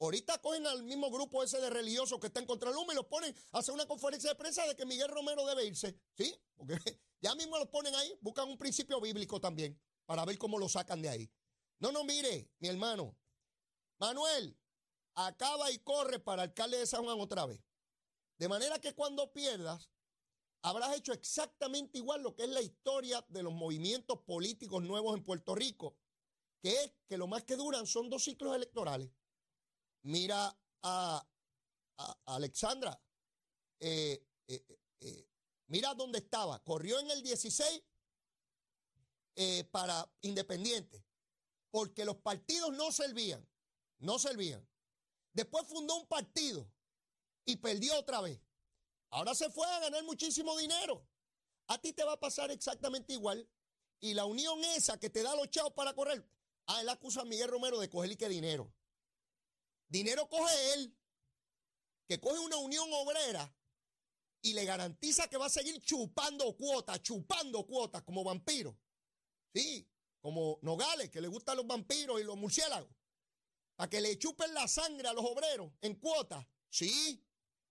Ahorita 0.00 0.38
cogen 0.38 0.66
al 0.66 0.82
mismo 0.82 1.10
grupo 1.10 1.42
ese 1.42 1.60
de 1.60 1.70
religiosos 1.70 2.18
que 2.18 2.26
está 2.26 2.40
en 2.40 2.46
contra 2.46 2.70
humo 2.70 2.92
y 2.92 2.94
los 2.94 3.06
ponen 3.06 3.34
a 3.52 3.58
hacer 3.58 3.72
una 3.72 3.86
conferencia 3.86 4.30
de 4.30 4.36
prensa 4.36 4.66
de 4.66 4.74
que 4.74 4.84
Miguel 4.84 5.08
Romero 5.08 5.46
debe 5.46 5.64
irse. 5.64 5.98
¿Sí? 6.16 6.34
Porque 6.56 6.76
ya 7.20 7.34
mismo 7.34 7.58
los 7.58 7.68
ponen 7.68 7.94
ahí, 7.94 8.16
buscan 8.20 8.48
un 8.48 8.58
principio 8.58 9.00
bíblico 9.00 9.40
también 9.40 9.80
para 10.04 10.24
ver 10.24 10.36
cómo 10.38 10.58
lo 10.58 10.68
sacan 10.68 11.00
de 11.00 11.08
ahí. 11.08 11.30
No, 11.78 11.92
no, 11.92 12.04
mire, 12.04 12.50
mi 12.58 12.68
hermano. 12.68 13.16
Manuel, 13.98 14.58
acaba 15.14 15.70
y 15.70 15.78
corre 15.78 16.18
para 16.18 16.42
alcalde 16.42 16.78
de 16.78 16.86
San 16.86 17.04
Juan 17.04 17.20
otra 17.20 17.46
vez. 17.46 17.62
De 18.38 18.48
manera 18.48 18.80
que 18.80 18.94
cuando 18.94 19.32
pierdas, 19.32 19.90
habrás 20.62 20.96
hecho 20.96 21.12
exactamente 21.12 21.98
igual 21.98 22.22
lo 22.22 22.34
que 22.34 22.44
es 22.44 22.48
la 22.48 22.62
historia 22.62 23.24
de 23.28 23.42
los 23.42 23.52
movimientos 23.52 24.18
políticos 24.20 24.82
nuevos 24.82 25.16
en 25.16 25.22
Puerto 25.22 25.54
Rico, 25.54 25.96
que 26.60 26.82
es 26.82 26.92
que 27.06 27.16
lo 27.16 27.26
más 27.26 27.44
que 27.44 27.56
duran 27.56 27.86
son 27.86 28.10
dos 28.10 28.24
ciclos 28.24 28.56
electorales. 28.56 29.10
Mira 30.04 30.54
a, 30.82 31.26
Alexandra. 32.26 33.00
Eh, 33.80 34.26
eh, 34.46 34.78
eh, 35.00 35.28
mira 35.66 35.94
dónde 35.94 36.18
estaba. 36.18 36.62
Corrió 36.62 37.00
en 37.00 37.10
el 37.10 37.22
16 37.22 37.82
para 39.70 40.08
Independiente. 40.20 41.04
Porque 41.70 42.04
los 42.04 42.16
partidos 42.16 42.72
no 42.74 42.92
servían. 42.92 43.46
No 43.98 44.18
servían. 44.18 44.66
Después 45.32 45.66
fundó 45.66 45.96
un 45.96 46.06
partido 46.06 46.70
y 47.44 47.56
perdió 47.56 47.98
otra 47.98 48.20
vez. 48.20 48.40
Ahora 49.10 49.34
se 49.34 49.50
fue 49.50 49.66
a 49.66 49.80
ganar 49.80 50.04
muchísimo 50.04 50.56
dinero. 50.58 51.06
A 51.66 51.80
ti 51.80 51.92
te 51.92 52.04
va 52.04 52.12
a 52.12 52.20
pasar 52.20 52.50
exactamente 52.50 53.14
igual. 53.14 53.48
Y 54.00 54.12
la 54.12 54.26
unión 54.26 54.62
esa 54.76 55.00
que 55.00 55.08
te 55.08 55.22
da 55.22 55.34
los 55.34 55.50
chavos 55.50 55.72
para 55.72 55.94
correr. 55.94 56.28
Ah, 56.66 56.82
él 56.82 56.88
acusa 56.88 57.22
a 57.22 57.24
Miguel 57.24 57.48
Romero 57.48 57.78
de 57.78 57.88
cogerle 57.88 58.18
que 58.18 58.28
dinero. 58.28 58.70
Dinero 59.94 60.28
coge 60.28 60.74
él, 60.74 60.98
que 62.08 62.18
coge 62.18 62.40
una 62.40 62.56
unión 62.56 62.92
obrera 62.94 63.56
y 64.42 64.52
le 64.52 64.64
garantiza 64.64 65.28
que 65.28 65.36
va 65.36 65.46
a 65.46 65.48
seguir 65.48 65.80
chupando 65.82 66.56
cuotas, 66.56 67.00
chupando 67.00 67.64
cuotas 67.64 68.02
como 68.02 68.24
vampiro. 68.24 68.76
Sí, 69.54 69.88
como 70.20 70.58
Nogales, 70.62 71.10
que 71.10 71.20
le 71.20 71.28
gustan 71.28 71.58
los 71.58 71.68
vampiros 71.68 72.20
y 72.20 72.24
los 72.24 72.36
murciélagos. 72.36 72.90
Para 73.76 73.88
que 73.88 74.00
le 74.00 74.18
chupen 74.18 74.52
la 74.52 74.66
sangre 74.66 75.06
a 75.06 75.12
los 75.12 75.24
obreros 75.24 75.70
en 75.80 75.94
cuotas. 75.94 76.44
Sí, 76.70 77.24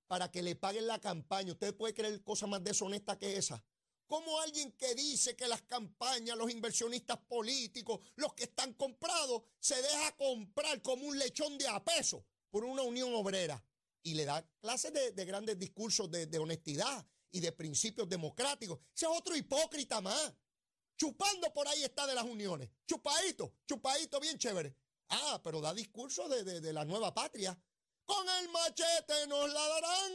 para 0.08 0.32
que 0.32 0.42
le 0.42 0.56
paguen 0.56 0.88
la 0.88 1.02
campaña. 1.02 1.52
Usted 1.52 1.76
puede 1.76 1.94
creer 1.94 2.24
cosa 2.24 2.48
más 2.48 2.64
deshonesta 2.64 3.20
que 3.20 3.36
esa. 3.36 3.62
Como 4.08 4.40
alguien 4.42 4.72
que 4.74 4.94
dice 4.96 5.36
que 5.36 5.48
las 5.48 5.62
campañas, 5.64 6.38
los 6.38 6.52
inversionistas 6.52 7.18
políticos, 7.28 8.00
los 8.16 8.34
que 8.34 8.44
están 8.44 8.74
comprados, 8.74 9.42
se 9.60 9.82
deja 9.82 10.16
comprar 10.18 10.82
como 10.82 11.06
un 11.08 11.18
lechón 11.18 11.58
de 11.58 11.68
a 11.68 11.84
peso 11.84 12.26
por 12.52 12.64
una 12.66 12.82
unión 12.84 13.14
obrera? 13.16 13.64
y 14.06 14.16
le 14.16 14.26
da 14.26 14.46
clases 14.60 14.92
de, 14.92 15.14
de 15.14 15.24
grandes 15.24 15.58
discursos 15.58 16.12
de, 16.12 16.38
honestidad 16.38 17.08
y 17.32 17.40
de 17.40 17.54
principios 17.54 18.10
democráticos. 18.10 18.80
Ese 18.94 19.06
es 19.06 19.12
otro 19.18 19.34
hipócrita 19.34 20.02
más. 20.02 20.34
Chupando 20.98 21.54
por 21.54 21.66
ahí 21.70 21.84
está 21.86 22.06
de 22.06 22.14
las 22.14 22.26
uniones. 22.26 22.70
Chupadito, 22.86 23.54
chupadito 23.66 24.20
bien 24.20 24.38
chévere. 24.38 24.76
Ah, 25.08 25.40
pero 25.42 25.62
da 25.62 25.74
discursos 25.74 26.30
de, 26.30 26.44
de- 26.44 26.60
de 26.60 26.74
la 26.74 26.84
nueva 26.84 27.14
patria. 27.14 27.58
Con 28.04 28.28
el 28.28 28.50
machete 28.50 29.26
nos 29.28 29.54
la 29.54 29.68
darán. 29.70 30.12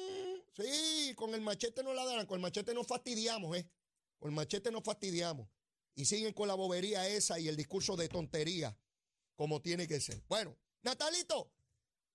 Sí, 0.54 1.14
con 1.16 1.32
el 1.34 1.40
machete 1.40 1.82
nos 1.82 1.94
la 1.96 2.04
darán. 2.04 2.26
Con 2.26 2.36
el 2.36 2.42
machete 2.42 2.74
nos 2.74 2.86
fastidiamos, 2.86 3.56
¿eh? 3.56 3.66
Con 4.18 4.30
el 4.30 4.36
machete 4.36 4.70
nos 4.70 4.82
fastidiamos. 4.82 5.48
Y 5.94 6.04
siguen 6.04 6.32
con 6.32 6.46
la 6.48 6.54
bobería 6.54 7.08
esa 7.08 7.38
y 7.38 7.48
el 7.48 7.56
discurso 7.56 7.96
de 7.96 8.08
tontería, 8.08 8.76
como 9.34 9.60
tiene 9.60 9.88
que 9.88 10.00
ser. 10.00 10.22
Bueno, 10.28 10.56
Natalito, 10.82 11.50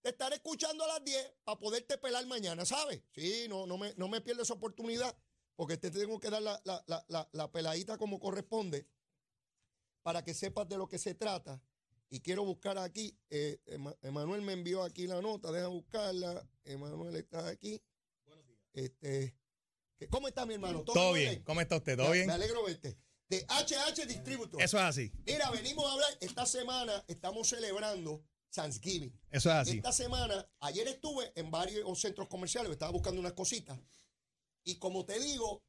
te 0.01 0.10
estaré 0.10 0.36
escuchando 0.36 0.83
a 0.86 0.88
las 0.88 1.03
10 1.03 1.33
para 1.43 1.60
poderte 1.60 1.98
pelar 1.98 2.25
mañana, 2.27 2.65
¿sabes? 2.65 3.01
Sí, 3.13 3.45
no, 3.50 3.65
no, 3.65 3.77
me, 3.77 3.93
no 3.95 4.07
me 4.07 4.22
pierdes 4.22 4.43
esa 4.43 4.53
oportunidad, 4.53 5.15
porque 5.55 5.77
te 5.77 5.91
tengo 5.91 6.19
que 6.19 6.29
dar 6.29 6.41
la, 6.41 6.62
la- 6.63 6.83
la- 6.88 7.05
la- 7.10 7.29
la 7.33 7.51
peladita 7.51 7.98
como 7.98 8.19
corresponde 8.19 8.88
para 10.01 10.24
que 10.24 10.33
sepas 10.33 10.67
de 10.67 10.77
lo 10.77 10.88
que 10.88 10.98
se 10.98 11.13
trata. 11.15 11.62
Y 12.10 12.19
quiero 12.19 12.43
buscar 12.45 12.77
aquí, 12.77 13.17
eh, 13.29 13.60
Ema- 13.65 13.98
Emanuel 14.01 14.41
me 14.43 14.53
envió 14.53 14.83
aquí 14.83 15.07
la 15.07 15.22
nota, 15.22 15.51
deja 15.51 15.67
buscarla. 15.67 16.48
Emanuel 16.63 17.15
está 17.15 17.48
aquí. 17.48 17.81
Este, 18.74 19.00
¿qué- 19.31 19.43
¿Cómo 20.10 20.28
está 20.28 20.46
mi 20.46 20.56
hermano? 20.56 20.84
Todo 20.84 21.14
bien. 21.14 21.42
¿Cómo 21.44 21.62
está 21.62 21.78
usted? 21.78 21.96
¿Todo 21.98 22.10
Me- 22.10 22.14
bien? 22.16 22.28
Me 22.28 22.34
alegro 22.34 22.64
verte. 22.64 22.98
De 23.30 23.46
HH 23.48 24.06
Distributor. 24.06 24.62
Eso 24.62 24.78
es 24.78 24.84
así. 24.84 25.12
Mira, 25.26 25.50
venimos 25.50 25.86
a 25.90 25.94
hablar, 25.94 26.10
esta 26.20 26.46
semana 26.46 27.04
estamos 27.08 27.48
celebrando 27.48 28.24
Thanksgiving. 28.54 29.18
Eso 29.32 29.50
es 29.50 29.56
así. 29.56 29.78
Esta 29.78 29.92
semana, 29.92 30.48
ayer 30.60 30.88
estuve 30.88 31.32
en 31.36 31.50
varios 31.50 32.00
centros 32.00 32.28
comerciales, 32.28 32.72
estaba 32.72 32.92
buscando 32.92 33.20
unas 33.22 33.34
cositas. 33.34 33.80
Y 34.66 34.76
como 34.76 35.06
te 35.06 35.20
digo, 35.20 35.64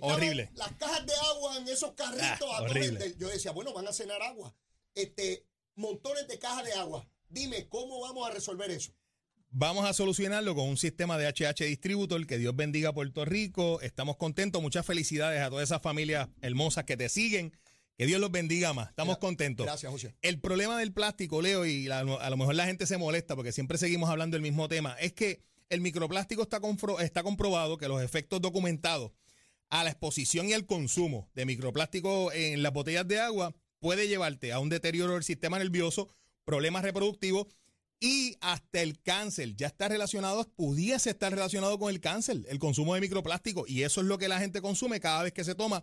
Horrible. 0.00 0.50
las 0.54 0.72
cajas 0.76 1.04
de 1.06 1.14
agua 1.14 1.58
en 1.58 1.68
esos 1.68 1.92
carritos 1.92 2.48
Ah, 2.50 2.58
a 2.58 2.62
horrible. 2.62 3.14
Yo 3.18 3.28
decía, 3.28 3.50
bueno, 3.52 3.72
van 3.72 3.86
a 3.86 3.92
cenar 3.92 4.22
agua. 4.22 4.54
Este, 4.94 5.46
montones 5.74 6.26
de 6.28 6.38
cajas 6.38 6.64
de 6.64 6.72
agua. 6.74 7.06
Dime, 7.28 7.68
¿cómo 7.68 8.00
vamos 8.00 8.26
a 8.28 8.32
resolver 8.32 8.70
eso? 8.70 8.92
Vamos 9.56 9.86
a 9.88 9.92
solucionarlo 9.92 10.56
con 10.56 10.68
un 10.68 10.76
sistema 10.76 11.16
de 11.16 11.28
HH 11.28 11.64
Distributor. 11.64 12.26
Que 12.26 12.38
Dios 12.38 12.56
bendiga 12.56 12.88
a 12.88 12.92
Puerto 12.92 13.24
Rico. 13.24 13.80
Estamos 13.82 14.16
contentos. 14.16 14.60
Muchas 14.60 14.84
felicidades 14.84 15.40
a 15.40 15.48
todas 15.48 15.62
esas 15.62 15.80
familias 15.80 16.28
hermosas 16.42 16.82
que 16.84 16.96
te 16.96 17.08
siguen. 17.08 17.56
Que 17.96 18.06
Dios 18.06 18.20
los 18.20 18.32
bendiga 18.32 18.72
más. 18.72 18.88
Estamos 18.88 19.18
contentos. 19.18 19.64
Gracias, 19.64 19.92
José. 19.92 20.16
El 20.22 20.40
problema 20.40 20.76
del 20.76 20.92
plástico, 20.92 21.40
Leo, 21.40 21.64
y 21.66 21.84
la- 21.84 22.00
a 22.00 22.30
lo 22.30 22.36
mejor 22.36 22.56
la 22.56 22.66
gente 22.66 22.84
se 22.86 22.98
molesta 22.98 23.36
porque 23.36 23.52
siempre 23.52 23.78
seguimos 23.78 24.10
hablando 24.10 24.34
del 24.34 24.42
mismo 24.42 24.66
tema, 24.68 24.96
es 24.98 25.12
que 25.12 25.40
el 25.68 25.80
microplástico 25.80 26.42
está, 26.42 26.60
confro- 26.60 27.00
está 27.00 27.22
comprobado 27.22 27.78
que 27.78 27.86
los 27.86 28.02
efectos 28.02 28.40
documentados 28.40 29.12
a 29.70 29.84
la 29.84 29.90
exposición 29.90 30.48
y 30.48 30.52
al 30.54 30.66
consumo 30.66 31.30
de 31.36 31.46
microplástico 31.46 32.32
en 32.32 32.64
las 32.64 32.72
botellas 32.72 33.06
de 33.06 33.20
agua 33.20 33.54
puede 33.78 34.08
llevarte 34.08 34.52
a 34.52 34.58
un 34.58 34.68
deterioro 34.68 35.12
del 35.14 35.22
sistema 35.22 35.60
nervioso, 35.60 36.08
problemas 36.44 36.82
reproductivos 36.82 37.46
y 38.04 38.36
hasta 38.42 38.82
el 38.82 39.00
cáncer. 39.00 39.56
Ya 39.56 39.68
está 39.68 39.88
relacionado, 39.88 40.46
pudiese 40.56 41.08
estar 41.08 41.32
relacionado 41.32 41.78
con 41.78 41.88
el 41.88 42.00
cáncer, 42.02 42.42
el 42.50 42.58
consumo 42.58 42.94
de 42.94 43.00
microplástico. 43.00 43.64
Y 43.66 43.82
eso 43.82 44.02
es 44.02 44.06
lo 44.06 44.18
que 44.18 44.28
la 44.28 44.38
gente 44.38 44.60
consume 44.60 45.00
cada 45.00 45.22
vez 45.22 45.32
que 45.32 45.42
se 45.42 45.54
toma 45.54 45.82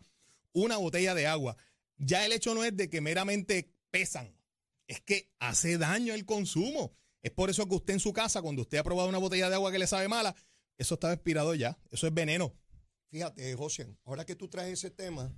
una 0.54 0.78
botella 0.78 1.16
de 1.16 1.26
agua. 1.26 1.58
Ya 1.98 2.24
el 2.24 2.32
hecho 2.32 2.54
no 2.54 2.64
es 2.64 2.78
de 2.78 2.92
que 2.92 3.02
meramente 3.02 3.74
pesan, 3.90 4.38
es 4.88 5.02
que 5.02 5.32
hace 5.40 5.80
daño 5.80 6.14
el 6.14 6.26
consumo. 6.26 6.94
Es 7.24 7.32
por 7.32 7.50
eso 7.50 7.68
que 7.68 7.74
usted 7.74 7.96
en 7.96 8.00
su 8.00 8.14
casa, 8.14 8.44
cuando 8.44 8.62
usted 8.62 8.78
ha 8.78 8.84
probado 8.84 9.10
una 9.10 9.18
botella 9.18 9.50
de 9.50 9.56
agua 9.56 9.72
que 9.72 9.80
le 9.80 9.88
sabe 9.88 10.08
mala, 10.08 10.36
eso 10.78 10.94
está 10.94 11.12
expirado 11.12 11.56
ya. 11.56 11.80
Eso 11.90 12.06
es 12.06 12.14
veneno. 12.14 12.54
Fíjate, 13.10 13.56
José, 13.56 13.98
ahora 14.06 14.28
que 14.28 14.36
tú 14.36 14.48
traes 14.48 14.74
ese 14.74 14.92
tema, 14.92 15.34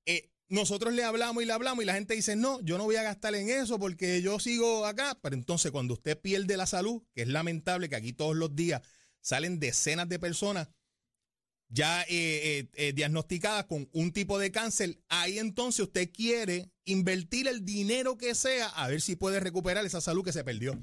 Eh, 0.05 0.29
nosotros 0.50 0.93
le 0.93 1.05
hablamos 1.05 1.41
y 1.41 1.45
le 1.45 1.53
hablamos 1.53 1.83
y 1.83 1.88
la 1.88 1.93
gente 1.93 2.13
dice, 2.13 2.36
no, 2.36 2.60
yo 2.60 2.77
no 2.77 2.83
voy 2.83 2.98
a 2.98 3.03
gastar 3.03 3.33
en 3.36 3.50
eso 3.50 3.79
porque 3.79 4.21
yo 4.21 4.41
sigo 4.41 4.86
acá. 4.86 5.17
Pero 5.21 5.38
entonces 5.38 5.71
cuando 5.71 5.93
usted 5.93 6.19
pierde 6.19 6.57
la 6.57 6.65
salud, 6.65 7.01
que 7.15 7.21
es 7.21 7.29
lamentable 7.29 7.88
que 7.88 7.95
aquí 7.95 8.12
todos 8.12 8.36
los 8.36 8.57
días 8.57 8.81
salen 9.21 9.57
decenas 9.62 10.10
de 10.10 10.19
personas 10.19 10.67
ya 11.72 12.04
eh, 12.04 12.06
eh, 12.10 12.70
eh, 12.74 12.94
diagnosticadas 12.94 13.66
con 13.66 13.90
un 13.94 14.12
tipo 14.12 14.38
de 14.38 14.51
cáncer, 14.51 15.00
ahí 15.08 15.40
entonces 15.40 15.80
usted 15.80 16.12
quiere 16.12 16.70
invertir 16.84 17.48
el 17.48 17.63
dinero 17.63 18.18
que 18.18 18.36
sea 18.36 18.68
a 18.68 18.90
ver 18.90 19.00
si 19.01 19.16
puede 19.16 19.40
recuperar 19.40 19.86
esa 19.86 20.01
salud 20.01 20.22
que 20.24 20.34
se 20.34 20.44
perdió. 20.44 20.78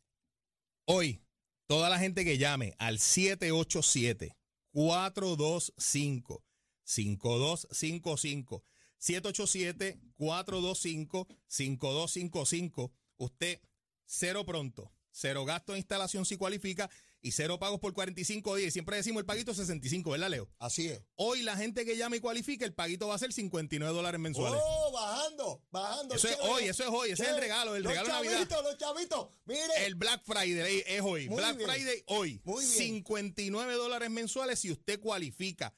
Hoy, 0.86 1.22
toda 1.68 1.90
la 1.90 2.00
gente 2.00 2.24
que 2.24 2.38
llame 2.38 2.74
al 2.80 3.00
787 3.00 4.38
425 4.72 6.44
5255 6.84 8.66
787 8.98 10.00
425 10.16 11.28
5255 11.48 12.94
Usted 13.18 13.62
cero 14.06 14.46
pronto, 14.46 14.92
cero 15.12 15.46
gasto 15.46 15.74
de 15.74 15.80
instalación 15.80 16.25
si 16.25 16.38
cualifica 16.38 16.89
y 17.22 17.32
cero 17.34 17.60
pagos 17.60 17.80
por 17.80 17.94
45 17.94 18.56
días. 18.56 18.74
Siempre 18.74 18.98
decimos 18.98 19.20
el 19.20 19.25
paguito 19.25 19.53
65, 19.53 20.12
¿verdad, 20.12 20.30
Leo? 20.30 20.50
Así 20.58 20.88
es. 20.88 21.01
Hoy 21.15 21.44
la 21.44 21.56
gente 21.56 21.86
que 21.86 21.96
llame 21.96 22.18
y 22.18 22.20
cualifique, 22.20 22.65
el 22.65 22.74
paguito 22.74 23.08
va 23.08 23.15
a 23.15 23.20
ser 23.20 23.32
59 23.32 23.94
dólares 23.94 24.20
mensuales. 24.20 24.60
Oh, 24.63 24.91
bajando, 24.91 25.63
bajando. 25.72 26.15
Eso 26.15 26.27
es 26.27 26.38
hoy, 26.41 26.63
eso 26.63 26.84
es 26.84 26.89
hoy, 26.89 27.12
ese 27.12 27.24
es 27.24 27.30
el 27.30 27.38
regalo, 27.38 27.75
el 27.75 27.84
los 27.84 27.91
regalo 27.91 28.08
de 28.08 28.13
Navidad. 28.15 28.48
chavitos, 28.48 28.63
Los 28.63 28.77
chavitos, 28.77 29.27
mire. 29.46 29.86
El 29.86 29.96
Black 29.96 30.24
Friday 30.25 30.84
es 30.88 31.01
hoy. 31.01 31.30
Muy 31.30 31.38
Black 31.38 31.58
bien. 31.58 31.70
Friday 31.70 32.03
hoy. 32.08 32.41
Muy 32.44 32.65
bien. 32.65 32.77
59 32.77 33.74
dólares 33.75 34.10
mensuales 34.10 34.60
si 34.60 34.72
usted 34.72 35.00
cualifica. 35.00 35.75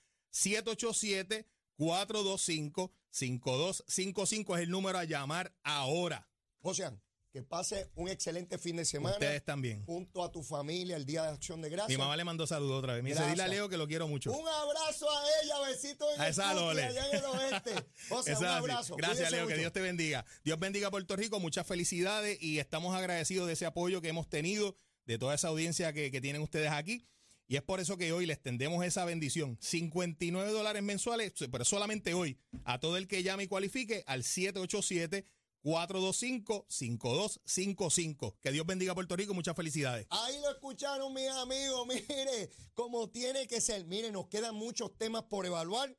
787-425-5255 1.80 4.56
es 4.56 4.62
el 4.64 4.70
número 4.70 4.98
a 4.98 5.04
llamar 5.04 5.54
ahora. 5.64 6.30
José, 6.62 6.90
que 7.34 7.42
pase 7.42 7.90
un 7.96 8.10
excelente 8.10 8.60
fin 8.60 8.76
de 8.76 8.86
semana. 8.86 9.16
Ustedes 9.16 9.44
también. 9.44 9.84
Junto 9.88 10.24
a 10.24 10.32
tu 10.32 10.44
familia, 10.44 10.96
el 10.96 11.04
Día 11.04 11.24
de 11.24 11.30
Acción 11.30 11.64
de 11.64 11.70
Gracias. 11.72 11.90
Mi 11.90 11.98
mamá 11.98 12.16
le 12.16 12.24
mandó 12.24 12.46
saludos 12.46 12.78
otra 12.78 12.94
vez. 12.94 13.02
Me 13.02 13.10
dice, 13.10 13.26
dile 13.28 13.42
a 13.42 13.48
Leo 13.48 13.68
que 13.70 13.76
lo 13.76 13.88
quiero 13.88 14.08
mucho. 14.08 14.32
Un 14.32 14.48
abrazo 14.48 15.10
a 15.10 15.24
ella, 15.44 15.56
besito 15.68 16.06
en 16.14 16.22
A 16.22 16.26
el 16.28 16.32
esa 16.32 16.54
Lole. 16.54 16.84
allá 16.84 17.10
en 17.10 17.18
el 17.18 17.26
oeste. 17.26 17.72
Un 18.12 18.20
Eso 18.20 18.22
es 18.22 18.30
así. 18.36 18.46
abrazo. 18.46 18.96
Gracias, 18.98 19.32
Leo. 19.32 19.48
Que. 19.48 19.56
Dios 19.58 19.74
te 19.74 19.82
bendiga. 19.82 20.24
Dios 20.44 20.60
bendiga 20.60 20.90
a 20.90 20.92
Puerto 20.92 21.16
Rico. 21.16 21.40
Muchas 21.40 21.66
felicidades 21.66 22.38
y 22.40 22.60
estamos 22.60 22.96
agradecidos 22.96 23.48
de 23.48 23.54
ese 23.54 23.66
apoyo 23.66 24.00
que 24.00 24.10
hemos 24.10 24.30
tenido, 24.30 24.78
de 25.08 25.18
toda 25.18 25.34
esa 25.34 25.48
audiencia 25.48 25.92
que, 25.92 26.12
que 26.12 26.22
tienen 26.22 26.44
ustedes 26.44 26.70
aquí. 26.70 27.08
Y 27.48 27.56
es 27.56 27.64
por 27.64 27.80
eso 27.80 27.98
que 27.98 28.12
hoy 28.14 28.28
les 28.28 28.44
tendemos 28.44 28.86
esa 28.86 29.06
bendición. 29.06 29.58
59 29.60 30.52
dólares 30.52 30.84
mensuales, 30.84 31.34
pero 31.52 31.66
solamente 31.66 32.14
hoy, 32.14 32.38
a 32.64 32.80
todo 32.80 32.96
el 32.96 33.08
que 33.08 33.24
llame 33.24 33.44
y 33.44 33.48
cualifique 33.48 34.04
al 34.06 34.24
787 34.24 35.26
425-5255. 35.64 38.38
Que 38.40 38.52
Dios 38.52 38.66
bendiga 38.66 38.92
a 38.92 38.96
Puerto 38.96 39.16
Rico. 39.16 39.34
Muchas 39.34 39.56
felicidades. 39.56 40.06
Ahí 40.10 40.38
lo 40.42 40.50
escucharon, 40.52 41.14
mis 41.14 41.30
amigos. 41.30 41.88
Mire, 42.08 42.50
como 42.74 43.10
tiene 43.10 43.48
que 43.48 43.62
ser. 43.62 43.86
Mire, 43.86 44.12
nos 44.12 44.28
quedan 44.28 44.56
muchos 44.56 44.98
temas 44.98 45.24
por 45.24 45.46
evaluar. 45.46 45.96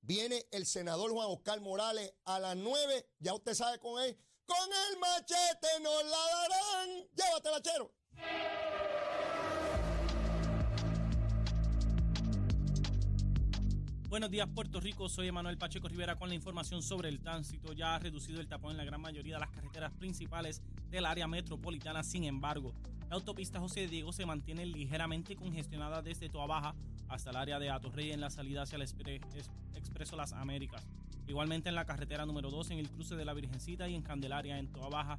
Viene 0.00 0.46
el 0.50 0.66
senador 0.66 1.12
Juan 1.12 1.28
Oscar 1.30 1.60
Morales 1.60 2.12
a 2.24 2.38
las 2.38 2.56
9. 2.56 3.06
Ya 3.20 3.34
usted 3.34 3.54
sabe 3.54 3.78
con 3.78 4.02
él. 4.02 4.18
Con 4.46 4.68
el 4.90 4.98
machete 4.98 5.80
nos 5.80 6.04
la 6.04 6.18
darán. 6.18 7.08
Llévatela, 7.14 7.62
chero. 7.62 7.94
Buenos 14.14 14.30
días, 14.30 14.46
Puerto 14.54 14.78
Rico. 14.78 15.08
Soy 15.08 15.26
Emanuel 15.26 15.58
Pacheco 15.58 15.88
Rivera 15.88 16.14
con 16.14 16.28
la 16.28 16.36
información 16.36 16.84
sobre 16.84 17.08
el 17.08 17.18
tránsito. 17.18 17.72
Ya 17.72 17.96
ha 17.96 17.98
reducido 17.98 18.40
el 18.40 18.46
tapón 18.46 18.70
en 18.70 18.76
la 18.76 18.84
gran 18.84 19.00
mayoría 19.00 19.34
de 19.34 19.40
las 19.40 19.50
carreteras 19.50 19.90
principales 19.90 20.62
del 20.88 21.04
área 21.04 21.26
metropolitana. 21.26 22.04
Sin 22.04 22.22
embargo, 22.22 22.72
la 23.10 23.16
autopista 23.16 23.58
José 23.58 23.88
Diego 23.88 24.12
se 24.12 24.24
mantiene 24.24 24.66
ligeramente 24.66 25.34
congestionada 25.34 26.00
desde 26.00 26.28
Toa 26.28 26.46
Baja 26.46 26.76
hasta 27.08 27.30
el 27.30 27.36
área 27.36 27.58
de 27.58 27.70
Atorrey 27.70 28.12
en 28.12 28.20
la 28.20 28.30
salida 28.30 28.62
hacia 28.62 28.76
el 28.76 28.82
Expre- 28.82 29.20
es- 29.34 29.50
Expreso 29.74 30.14
Las 30.14 30.32
Américas. 30.32 30.86
Igualmente 31.26 31.68
en 31.68 31.74
la 31.74 31.84
carretera 31.84 32.24
número 32.24 32.50
2 32.52 32.70
en 32.70 32.78
el 32.78 32.90
cruce 32.90 33.16
de 33.16 33.24
la 33.24 33.34
Virgencita 33.34 33.88
y 33.88 33.96
en 33.96 34.02
Candelaria 34.02 34.60
en 34.60 34.68
Toa 34.68 34.90
Baja 34.90 35.18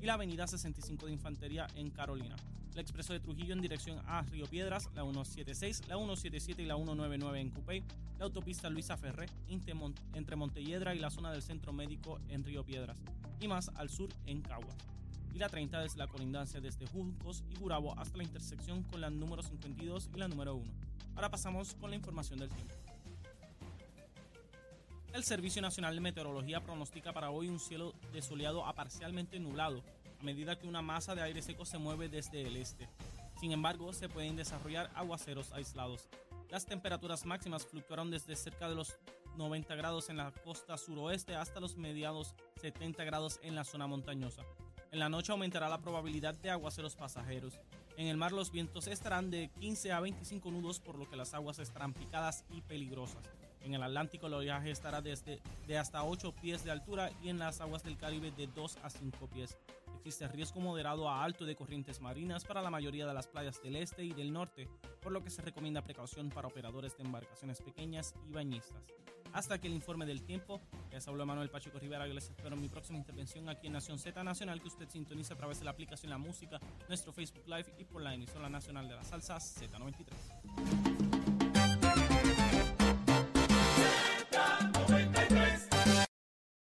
y 0.00 0.06
la 0.06 0.14
avenida 0.14 0.46
65 0.46 1.06
de 1.06 1.12
Infantería 1.12 1.66
en 1.74 1.90
Carolina. 1.90 2.36
El 2.72 2.78
expreso 2.78 3.12
de 3.12 3.20
Trujillo 3.20 3.52
en 3.52 3.60
dirección 3.60 4.00
a 4.06 4.22
Río 4.22 4.46
Piedras, 4.46 4.88
la 4.94 5.02
176, 5.02 5.88
la 5.88 5.96
177 5.96 6.62
y 6.62 6.66
la 6.66 6.76
199 6.76 7.40
en 7.40 7.50
Cupey, 7.50 7.82
la 8.18 8.26
autopista 8.26 8.70
Luisa 8.70 8.96
Ferré 8.96 9.26
entre 9.48 9.74
Mon- 9.74 9.94
entre 10.14 10.36
Montelledra 10.36 10.94
y 10.94 11.00
la 11.00 11.10
zona 11.10 11.32
del 11.32 11.42
centro 11.42 11.72
médico 11.72 12.20
en 12.28 12.44
Río 12.44 12.64
Piedras, 12.64 12.98
y 13.40 13.48
más 13.48 13.70
al 13.74 13.90
sur 13.90 14.08
en 14.26 14.40
Caguas. 14.40 14.76
Y 15.34 15.38
la 15.38 15.48
30 15.48 15.80
desde 15.80 15.98
la 15.98 16.06
colindancia 16.06 16.60
desde 16.60 16.86
Juncos 16.86 17.44
y 17.50 17.56
Gurabo 17.58 17.98
hasta 17.98 18.16
la 18.16 18.24
intersección 18.24 18.82
con 18.84 19.00
la 19.00 19.10
número 19.10 19.42
52 19.42 20.10
y 20.14 20.18
la 20.18 20.28
número 20.28 20.54
1. 20.54 20.72
Ahora 21.16 21.30
pasamos 21.30 21.74
con 21.74 21.90
la 21.90 21.96
información 21.96 22.38
del 22.38 22.48
tiempo. 22.50 22.74
El 25.12 25.24
Servicio 25.24 25.60
Nacional 25.60 25.96
de 25.96 26.00
Meteorología 26.00 26.60
pronostica 26.60 27.12
para 27.12 27.30
hoy 27.30 27.48
un 27.48 27.58
cielo 27.58 27.94
desoleado 28.12 28.64
a 28.64 28.74
parcialmente 28.74 29.40
nublado 29.40 29.82
a 30.20 30.22
medida 30.22 30.56
que 30.56 30.68
una 30.68 30.82
masa 30.82 31.16
de 31.16 31.22
aire 31.22 31.42
seco 31.42 31.64
se 31.64 31.78
mueve 31.78 32.08
desde 32.08 32.42
el 32.42 32.56
este. 32.56 32.88
Sin 33.40 33.50
embargo, 33.50 33.92
se 33.92 34.08
pueden 34.08 34.36
desarrollar 34.36 34.88
aguaceros 34.94 35.50
aislados. 35.52 36.08
Las 36.48 36.64
temperaturas 36.64 37.26
máximas 37.26 37.66
fluctuaron 37.66 38.10
desde 38.10 38.36
cerca 38.36 38.68
de 38.68 38.76
los 38.76 38.98
90 39.36 39.74
grados 39.74 40.10
en 40.10 40.16
la 40.18 40.30
costa 40.30 40.78
suroeste 40.78 41.34
hasta 41.34 41.58
los 41.58 41.76
mediados 41.76 42.34
70 42.60 43.02
grados 43.02 43.40
en 43.42 43.56
la 43.56 43.64
zona 43.64 43.88
montañosa. 43.88 44.42
En 44.92 45.00
la 45.00 45.08
noche 45.08 45.32
aumentará 45.32 45.68
la 45.68 45.80
probabilidad 45.80 46.34
de 46.34 46.50
aguaceros 46.50 46.94
pasajeros. 46.94 47.58
En 47.96 48.06
el 48.06 48.16
mar 48.16 48.30
los 48.30 48.52
vientos 48.52 48.86
estarán 48.86 49.30
de 49.30 49.50
15 49.58 49.90
a 49.90 50.00
25 50.00 50.50
nudos 50.52 50.78
por 50.78 50.96
lo 50.96 51.08
que 51.08 51.16
las 51.16 51.34
aguas 51.34 51.58
estarán 51.58 51.94
picadas 51.94 52.44
y 52.50 52.60
peligrosas. 52.60 53.24
En 53.62 53.74
el 53.74 53.82
Atlántico 53.82 54.26
el 54.26 54.34
oleaje 54.34 54.70
estará 54.70 55.00
desde 55.02 55.40
de 55.66 55.78
hasta 55.78 56.04
8 56.04 56.34
pies 56.40 56.64
de 56.64 56.70
altura 56.70 57.10
y 57.22 57.28
en 57.28 57.38
las 57.38 57.60
aguas 57.60 57.82
del 57.82 57.96
Caribe 57.96 58.30
de 58.30 58.46
2 58.46 58.78
a 58.82 58.90
5 58.90 59.26
pies. 59.28 59.58
Existe 59.98 60.26
riesgo 60.28 60.60
moderado 60.60 61.08
a 61.08 61.22
alto 61.22 61.44
de 61.44 61.54
corrientes 61.54 62.00
marinas 62.00 62.44
para 62.44 62.62
la 62.62 62.70
mayoría 62.70 63.06
de 63.06 63.12
las 63.12 63.26
playas 63.26 63.62
del 63.62 63.76
este 63.76 64.02
y 64.02 64.12
del 64.14 64.32
norte, 64.32 64.66
por 65.02 65.12
lo 65.12 65.22
que 65.22 65.30
se 65.30 65.42
recomienda 65.42 65.82
precaución 65.82 66.30
para 66.30 66.48
operadores 66.48 66.96
de 66.96 67.04
embarcaciones 67.04 67.60
pequeñas 67.60 68.14
y 68.26 68.32
bañistas. 68.32 68.82
Hasta 69.32 69.54
aquí 69.54 69.68
el 69.68 69.74
informe 69.74 70.06
del 70.06 70.22
tiempo. 70.22 70.60
Les 70.90 71.06
habló 71.06 71.24
Manuel 71.24 71.50
Pacheco 71.50 71.78
Rivera. 71.78 72.06
Yo 72.06 72.14
les 72.14 72.30
espero 72.30 72.54
en 72.54 72.62
mi 72.62 72.68
próxima 72.68 72.98
intervención 72.98 73.48
aquí 73.48 73.68
en 73.68 73.74
Nación 73.74 73.98
Z 73.98 74.24
Nacional, 74.24 74.60
que 74.60 74.68
usted 74.68 74.88
sintoniza 74.88 75.34
a 75.34 75.36
través 75.36 75.58
de 75.60 75.64
la 75.64 75.70
aplicación 75.70 76.10
La 76.10 76.18
Música, 76.18 76.58
nuestro 76.88 77.12
Facebook 77.12 77.46
Live 77.46 77.66
y 77.78 77.84
por 77.84 78.02
la 78.02 78.14
emisora 78.14 78.48
nacional 78.48 78.88
de 78.88 78.96
la 78.96 79.04
salsa 79.04 79.36
Z93. 79.36 80.99